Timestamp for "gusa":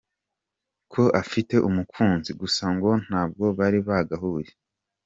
2.41-2.65